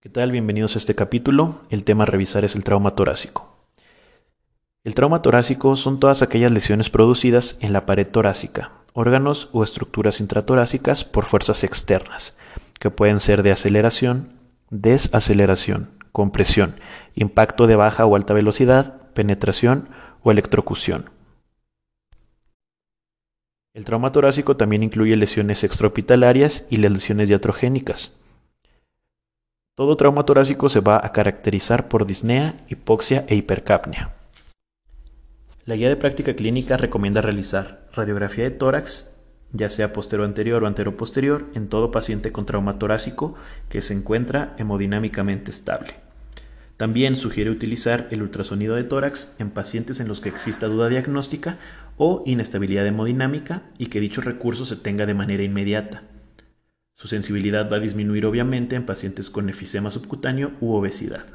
[0.00, 0.30] ¿Qué tal?
[0.30, 1.58] Bienvenidos a este capítulo.
[1.70, 3.66] El tema a revisar es el trauma torácico.
[4.84, 10.20] El trauma torácico son todas aquellas lesiones producidas en la pared torácica, órganos o estructuras
[10.20, 12.38] intratorácicas por fuerzas externas,
[12.78, 14.34] que pueden ser de aceleración,
[14.70, 16.76] desaceleración, compresión,
[17.16, 19.88] impacto de baja o alta velocidad, penetración
[20.22, 21.10] o electrocución.
[23.74, 28.22] El trauma torácico también incluye lesiones extrahospitalarias y las lesiones diatrogénicas.
[29.78, 34.10] Todo trauma torácico se va a caracterizar por disnea, hipoxia e hipercapnia.
[35.66, 39.14] La guía de práctica clínica recomienda realizar radiografía de tórax,
[39.52, 43.36] ya sea postero anterior o antero posterior, en todo paciente con trauma torácico
[43.68, 45.94] que se encuentra hemodinámicamente estable.
[46.76, 51.56] También sugiere utilizar el ultrasonido de tórax en pacientes en los que exista duda diagnóstica
[51.96, 56.02] o inestabilidad hemodinámica y que dicho recurso se tenga de manera inmediata.
[56.98, 61.26] Su sensibilidad va a disminuir obviamente en pacientes con efisema subcutáneo u obesidad.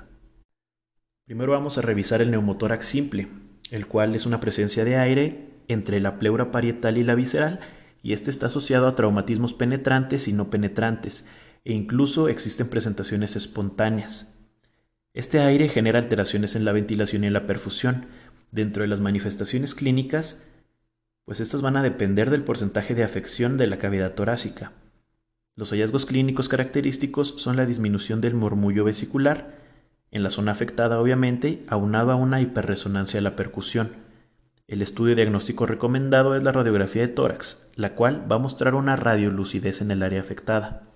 [1.23, 3.29] Primero vamos a revisar el neumotórax simple,
[3.71, 7.61] el cual es una presencia de aire entre la pleura parietal y la visceral,
[8.01, 11.25] y este está asociado a traumatismos penetrantes y no penetrantes,
[11.63, 14.37] e incluso existen presentaciones espontáneas.
[15.13, 18.07] Este aire genera alteraciones en la ventilación y en la perfusión.
[18.51, 20.51] Dentro de las manifestaciones clínicas,
[21.23, 24.73] pues estas van a depender del porcentaje de afección de la cavidad torácica.
[25.55, 29.59] Los hallazgos clínicos característicos son la disminución del murmullo vesicular,
[30.09, 33.91] en la zona afectada obviamente, aunado a una hiperresonancia de la percusión.
[34.67, 38.95] El estudio diagnóstico recomendado es la radiografía de tórax, la cual va a mostrar una
[38.95, 40.87] radiolucidez en el área afectada.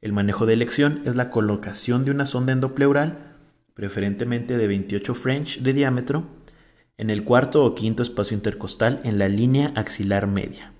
[0.00, 3.36] El manejo de elección es la colocación de una sonda endopleural,
[3.74, 6.24] preferentemente de 28 French de diámetro,
[6.98, 10.72] en el cuarto o quinto espacio intercostal en la línea axilar media.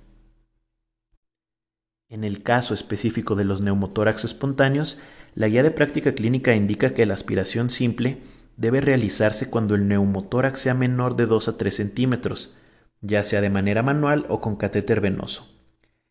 [2.11, 4.99] En el caso específico de los neumotórax espontáneos,
[5.35, 8.19] la guía de práctica clínica indica que la aspiración simple
[8.57, 12.57] debe realizarse cuando el neumotórax sea menor de 2 a 3 centímetros,
[13.03, 15.55] ya sea de manera manual o con catéter venoso.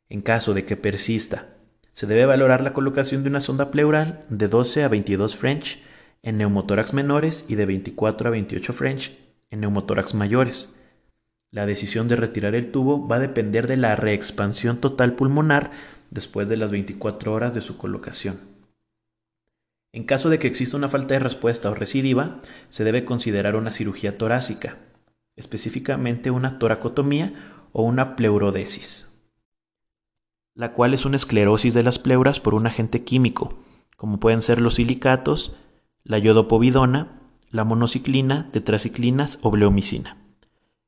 [0.08, 1.56] En caso de que persista,
[1.94, 5.82] se debe valorar la colocación de una sonda pleural de 12 a 22 French
[6.22, 9.18] en neumotórax menores y de 24 a 28 French
[9.50, 10.76] en neumotórax mayores.
[11.50, 15.72] La decisión de retirar el tubo va a depender de la reexpansión total pulmonar
[16.12, 18.40] después de las 24 horas de su colocación.
[19.94, 23.72] En caso de que exista una falta de respuesta o recidiva, se debe considerar una
[23.72, 24.78] cirugía torácica,
[25.38, 27.34] específicamente una toracotomía
[27.72, 29.24] o una pleurodesis,
[30.54, 33.64] la cual es una esclerosis de las pleuras por un agente químico,
[33.96, 35.56] como pueden ser los silicatos,
[36.04, 40.27] la yodopovidona, la monociclina, tetraciclinas o bleomicina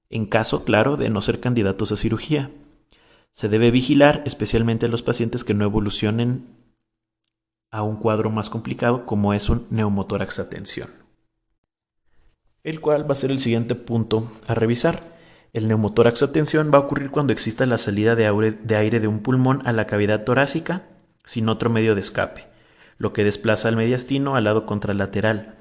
[0.09, 2.51] en caso, claro, de no ser candidatos a cirugía.
[3.33, 6.47] Se debe vigilar especialmente a los pacientes que no evolucionen
[7.71, 10.89] a un cuadro más complicado como es un neumotórax a tensión.
[12.63, 15.17] El cual va a ser el siguiente punto a revisar.
[15.53, 19.19] El neumotórax a tensión va a ocurrir cuando exista la salida de aire de un
[19.19, 20.83] pulmón a la cavidad torácica
[21.23, 22.47] sin otro medio de escape,
[22.97, 25.55] lo que desplaza al mediastino al lado contralateral,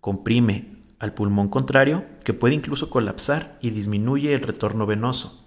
[0.00, 5.44] comprime al pulmón contrario, que puede incluso colapsar y disminuye el retorno venoso.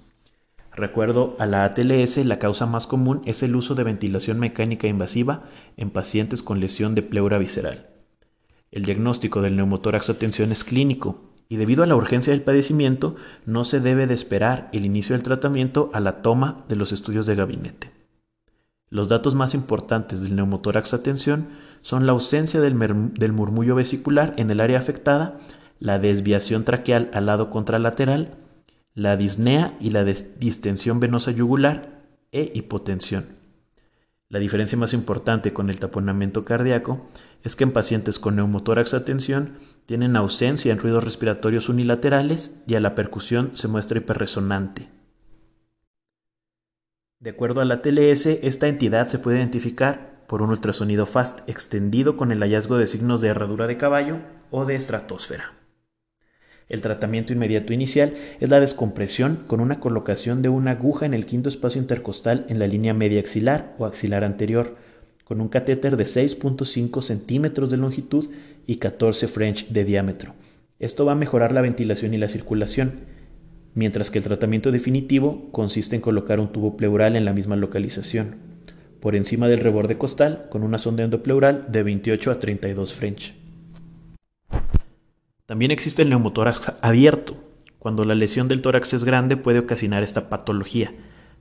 [0.75, 5.43] Recuerdo a la ATLS, la causa más común es el uso de ventilación mecánica invasiva
[5.77, 7.91] en pacientes con lesión de pleura visceral.
[8.71, 13.15] El diagnóstico del neumotórax a tensión es clínico y debido a la urgencia del padecimiento
[13.45, 17.27] no se debe de esperar el inicio del tratamiento a la toma de los estudios
[17.27, 17.91] de gabinete.
[18.89, 21.49] Los datos más importantes del neumotórax a tensión
[21.83, 25.37] son la ausencia del, murmullo vesicular en el área afectada,
[25.79, 28.35] la desviación traqueal al lado contralateral,
[28.95, 33.25] la disnea y la distensión venosa yugular e hipotensión.
[34.29, 37.05] La diferencia más importante con el taponamiento cardíaco
[37.43, 42.75] es que en pacientes con neumotórax a tensión tienen ausencia en ruidos respiratorios unilaterales y
[42.75, 44.89] a la percusión se muestra hiperresonante.
[47.19, 52.17] De acuerdo a la TLS, esta entidad se puede identificar por un ultrasonido FAST extendido
[52.17, 54.17] con el hallazgo de signos de herradura de caballo
[54.49, 55.53] o de estratosfera.
[56.67, 61.27] El tratamiento inmediato inicial es la descompresión con una colocación de una aguja en el
[61.27, 64.75] quinto espacio intercostal en la línea media axilar o axilar anterior,
[65.23, 68.31] con un catéter de 6.5 centímetros de longitud
[68.65, 70.33] y 14 French de diámetro.
[70.79, 73.01] Esto va a mejorar la ventilación y la circulación,
[73.75, 78.51] mientras que el tratamiento definitivo consiste en colocar un tubo pleural en la misma localización
[79.03, 83.33] por encima del reborde costal con una sonda endopleural de 28 a 32 French.
[85.45, 87.35] También existe el neumotórax abierto.
[87.79, 90.93] Cuando la lesión del tórax es grande puede ocasionar esta patología,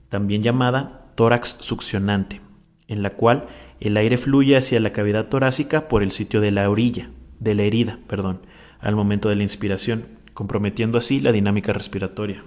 [0.09, 2.41] también llamada tórax succionante,
[2.89, 3.47] en la cual
[3.79, 7.63] el aire fluye hacia la cavidad torácica por el sitio de la orilla, de la
[7.63, 8.41] herida, perdón,
[8.81, 12.43] al momento de la inspiración, comprometiendo así la dinámica respiratoria.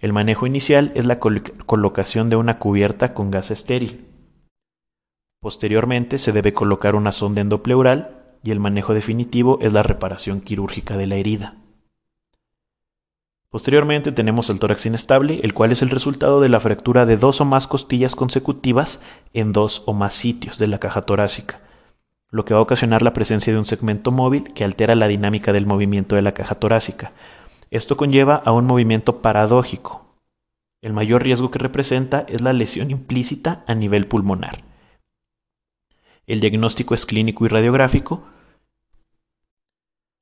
[0.00, 4.13] El manejo inicial es la colocación de una cubierta con gas estéril.
[5.44, 10.96] Posteriormente se debe colocar una sonda endopleural y el manejo definitivo es la reparación quirúrgica
[10.96, 11.56] de la herida.
[13.50, 17.42] Posteriormente tenemos el tórax inestable, el cual es el resultado de la fractura de dos
[17.42, 19.02] o más costillas consecutivas
[19.34, 21.60] en dos o más sitios de la caja torácica,
[22.30, 25.52] lo que va a ocasionar la presencia de un segmento móvil que altera la dinámica
[25.52, 27.12] del movimiento de la caja torácica.
[27.70, 30.06] Esto conlleva a un movimiento paradójico.
[30.80, 34.72] El mayor riesgo que representa es la lesión implícita a nivel pulmonar.
[36.26, 38.24] El diagnóstico es clínico y radiográfico,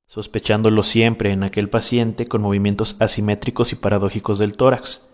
[0.07, 5.11] sospechándolo siempre en aquel paciente con movimientos asimétricos y paradójicos del tórax.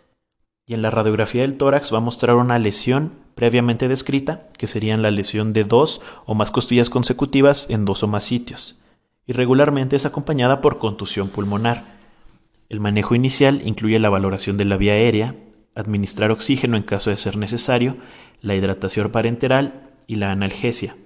[0.67, 5.03] Y en la radiografía del tórax va a mostrar una lesión previamente descrita, que serían
[5.03, 8.79] la lesión de dos o más costillas consecutivas en dos o más sitios.
[9.27, 11.85] Y regularmente es acompañada por contusión pulmonar.
[12.69, 15.37] El manejo inicial incluye la valoración de la vía aérea,
[15.75, 17.97] administrar oxígeno en caso de ser necesario,
[18.41, 20.97] la hidratación parenteral y la analgesia.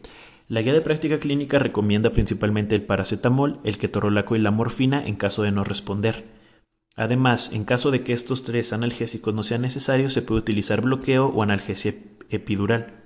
[0.49, 5.17] La guía de práctica clínica recomienda principalmente el paracetamol, el ketorolaco y la morfina en
[5.17, 6.25] caso de no responder.
[6.97, 11.27] Además, en caso de que estos tres analgésicos no sean necesarios, se puede utilizar bloqueo
[11.27, 11.95] o analgesia
[12.31, 13.03] epidural.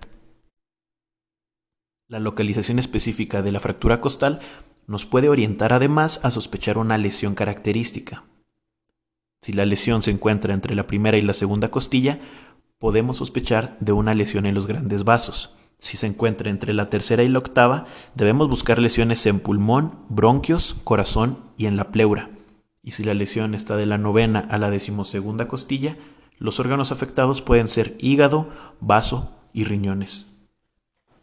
[2.09, 4.41] La localización específica de la fractura costal
[4.87, 8.25] nos puede orientar además a sospechar una lesión característica.
[9.41, 12.21] Si la lesión se encuentra entre la primera y la segunda costilla,
[12.79, 15.56] podemos sospechar de una lesión en los grandes vasos.
[15.79, 20.77] Si se encuentra entre la tercera y la octava, debemos buscar lesiones en pulmón, bronquios,
[20.85, 22.31] corazón y en la pleura.
[22.83, 25.97] Y si la lesión está de la novena a la decimosegunda costilla,
[26.39, 28.49] los órganos afectados pueden ser hígado,
[28.81, 30.37] vaso y riñones.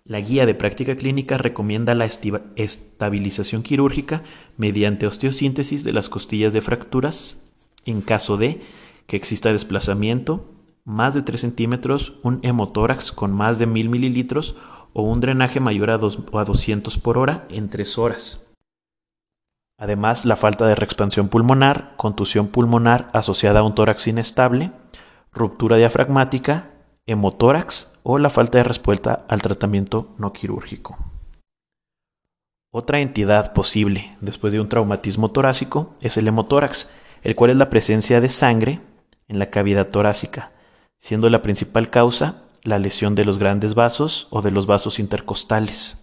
[0.05, 4.21] La guía de práctica clínica recomienda la estabilización quirúrgica
[4.57, 7.53] mediante osteosíntesis de las costillas de fracturas
[7.85, 8.59] en caso de
[9.07, 10.51] que exista desplazamiento,
[10.85, 14.55] más de 3 centímetros, un hemotórax con más de 1000 mililitros
[14.93, 18.47] o un drenaje mayor a, 200 por hora en 3 horas.
[19.77, 24.71] Además, la falta de reexpansión pulmonar, contusión pulmonar asociada a un tórax inestable,
[25.31, 26.71] ruptura diafragmática,
[27.05, 30.97] hemotórax o la falta de respuesta al tratamiento no quirúrgico.
[32.71, 36.89] Otra entidad posible después de un traumatismo torácico es el hemotórax,
[37.21, 38.79] el cual es la presencia de sangre
[39.27, 40.52] en la cavidad torácica,
[41.03, 46.01] siendo la principal causa la lesión de los grandes vasos o de los vasos intercostales.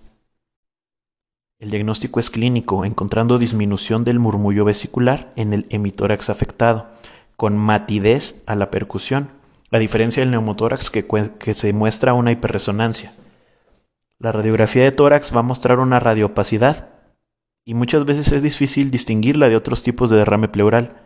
[1.58, 6.86] El diagnóstico es clínico, encontrando disminución del murmullo vesicular en el hemitórax afectado,
[7.36, 9.30] con matidez a la percusión,
[9.70, 11.06] a diferencia del neumotórax que,
[11.38, 13.14] que se muestra una hiperresonancia.
[14.18, 16.90] La radiografía de tórax va a mostrar una radiopacidad
[17.64, 21.00] y muchas veces es difícil distinguirla de otros tipos de derrame pleural,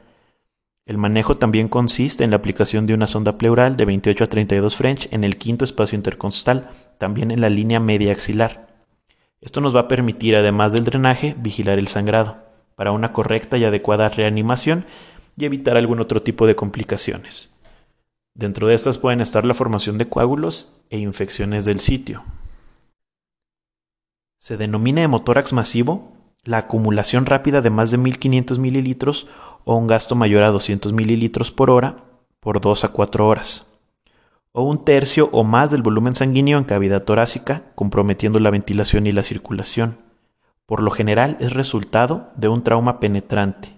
[0.87, 4.77] el manejo también consiste en la aplicación de una sonda pleural de 28 a 32
[4.77, 8.69] French en el quinto espacio intercostal, también en la línea media axilar.
[9.41, 12.37] Esto nos va a permitir, además del drenaje, vigilar el sangrado,
[12.77, 14.85] para una correcta y adecuada reanimación
[15.37, 17.55] y evitar algún otro tipo de complicaciones.
[18.35, 22.25] Dentro de estas pueden estar la formación de coágulos e infecciones del sitio.
[24.39, 29.29] Se denomina hemotórax masivo la acumulación rápida de más de 1500 mililitros
[29.65, 32.05] o un gasto mayor a 200 mililitros por hora
[32.41, 33.75] por 2 a 4 horas,
[34.53, 39.13] o un tercio o más del volumen sanguíneo en cavidad torácica, comprometiendo la ventilación y
[39.13, 39.97] la circulación.
[40.67, 43.75] Por lo general es resultado de un trauma penetrante.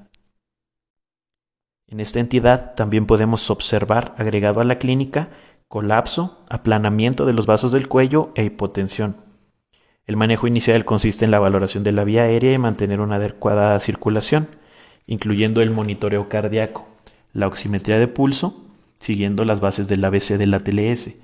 [1.86, 5.30] En esta entidad también podemos observar, agregado a la clínica,
[5.68, 9.16] colapso, aplanamiento de los vasos del cuello e hipotensión.
[10.06, 13.78] El manejo inicial consiste en la valoración de la vía aérea y mantener una adecuada
[13.78, 14.48] circulación
[15.06, 16.86] incluyendo el monitoreo cardíaco,
[17.32, 18.64] la oximetría de pulso,
[18.98, 21.14] siguiendo las bases del ABC de la TLS.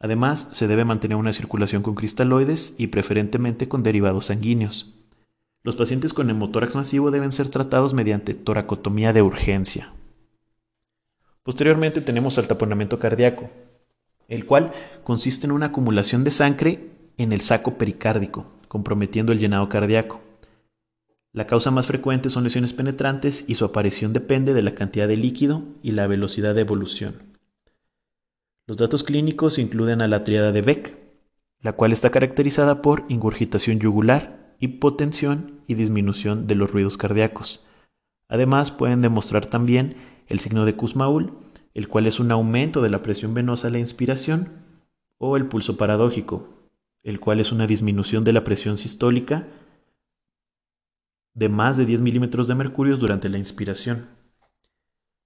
[0.00, 4.94] Además, se debe mantener una circulación con cristaloides y preferentemente con derivados sanguíneos.
[5.64, 9.92] Los pacientes con hemotórax masivo deben ser tratados mediante toracotomía de urgencia.
[11.42, 13.50] Posteriormente tenemos al taponamiento cardíaco,
[14.28, 19.68] el cual consiste en una acumulación de sangre en el saco pericárdico, comprometiendo el llenado
[19.68, 20.20] cardíaco.
[21.32, 25.16] La causa más frecuente son lesiones penetrantes y su aparición depende de la cantidad de
[25.16, 27.36] líquido y la velocidad de evolución.
[28.66, 30.98] Los datos clínicos incluyen a la triada de Beck,
[31.60, 37.64] la cual está caracterizada por ingurgitación yugular, hipotensión y disminución de los ruidos cardíacos.
[38.28, 41.32] Además, pueden demostrar también el signo de Kussmaul,
[41.74, 44.50] el cual es un aumento de la presión venosa a la inspiración,
[45.18, 46.48] o el pulso paradójico,
[47.02, 49.48] el cual es una disminución de la presión sistólica
[51.38, 54.06] de más de 10 milímetros de mercurio durante la inspiración.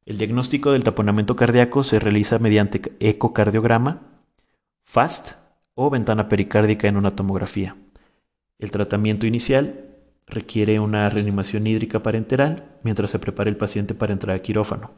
[0.05, 4.03] El diagnóstico del taponamiento cardíaco se realiza mediante ecocardiograma,
[4.85, 5.37] FAST
[5.75, 7.77] o ventana pericárdica en una tomografía.
[8.59, 9.87] El tratamiento inicial
[10.27, 14.91] requiere una reanimación hídrica parenteral mientras se prepara el paciente para entrar a quirófano.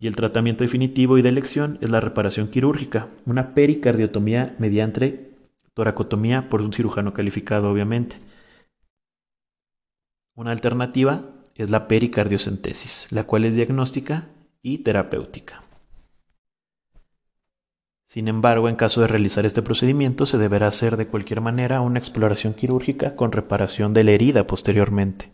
[0.00, 5.30] Y el tratamiento definitivo y de elección es la reparación quirúrgica, una pericardiotomía mediante
[5.74, 8.16] toracotomía por un cirujano calificado, obviamente.
[10.36, 11.22] Una alternativa
[11.54, 14.26] es la pericardiocentesis, la cual es diagnóstica
[14.62, 15.62] y terapéutica.
[18.04, 22.00] Sin embargo, en caso de realizar este procedimiento, se deberá hacer de cualquier manera una
[22.00, 25.30] exploración quirúrgica con reparación de la herida posteriormente.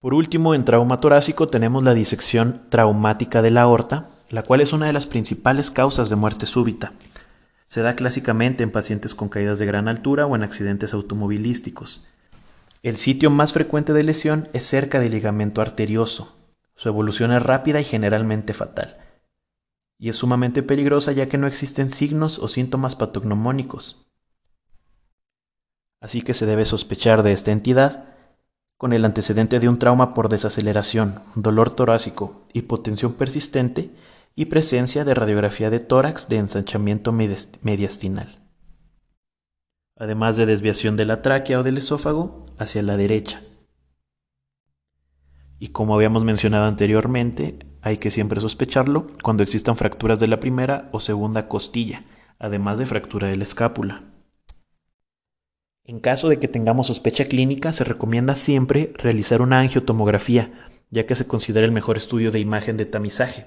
[0.00, 4.72] Por último, en trauma torácico tenemos la disección traumática de la aorta, la cual es
[4.72, 6.94] una de las principales causas de muerte súbita.
[7.72, 12.06] Se da clásicamente en pacientes con caídas de gran altura o en accidentes automovilísticos.
[12.82, 16.36] El sitio más frecuente de lesión es cerca del ligamento arterioso.
[16.74, 18.98] Su evolución es rápida y generalmente fatal
[19.98, 24.06] y es sumamente peligrosa ya que no existen signos o síntomas patognomónicos.
[25.98, 28.04] Así que se debe sospechar de esta entidad
[28.76, 33.88] con el antecedente de un trauma por desaceleración, dolor torácico, hipotensión persistente
[34.34, 38.42] y presencia de radiografía de tórax de ensanchamiento mediastinal,
[39.96, 43.42] además de desviación de la tráquea o del esófago hacia la derecha.
[45.58, 50.88] Y como habíamos mencionado anteriormente, hay que siempre sospecharlo cuando existan fracturas de la primera
[50.92, 52.02] o segunda costilla,
[52.38, 54.02] además de fractura de la escápula.
[55.84, 61.14] En caso de que tengamos sospecha clínica, se recomienda siempre realizar una angiotomografía, ya que
[61.14, 63.46] se considera el mejor estudio de imagen de tamizaje.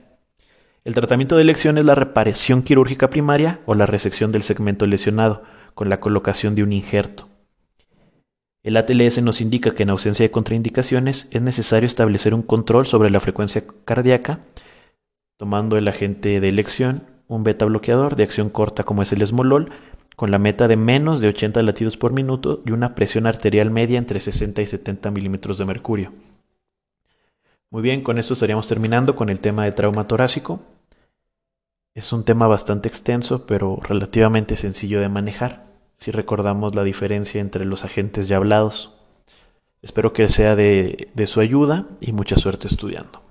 [0.85, 5.41] El tratamiento de elección es la reparación quirúrgica primaria o la resección del segmento lesionado,
[5.73, 7.27] con la colocación de un injerto.
[8.61, 13.09] El ATLS nos indica que en ausencia de contraindicaciones es necesario establecer un control sobre
[13.09, 14.41] la frecuencia cardíaca,
[15.37, 19.71] tomando el agente de elección, un beta bloqueador de acción corta como es el esmolol,
[20.15, 23.97] con la meta de menos de 80 latidos por minuto y una presión arterial media
[23.97, 26.11] entre 60 y 70 milímetros de mercurio.
[27.71, 30.61] Muy bien, con esto estaríamos terminando con el tema de trauma torácico.
[31.95, 37.63] Es un tema bastante extenso, pero relativamente sencillo de manejar si recordamos la diferencia entre
[37.63, 38.93] los agentes ya hablados.
[39.81, 43.24] Espero que sea de, de su ayuda y mucha suerte estudiando.